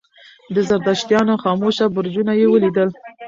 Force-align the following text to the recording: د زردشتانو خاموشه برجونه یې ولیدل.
د 0.53 0.55
زردشتانو 0.69 1.33
خاموشه 1.43 1.85
برجونه 1.95 2.33
یې 2.39 2.47
ولیدل. 2.49 2.89